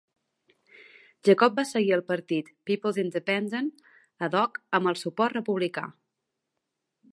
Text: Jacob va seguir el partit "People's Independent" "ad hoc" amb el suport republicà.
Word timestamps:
Jacob 1.27 1.59
va 1.59 1.65
seguir 1.71 1.93
el 1.97 2.01
partit 2.07 2.49
"People's 2.71 2.97
Independent" 3.05 3.69
"ad 4.29 4.41
hoc" 4.41 4.59
amb 4.79 4.93
el 4.93 5.01
suport 5.05 5.39
republicà. 5.41 5.85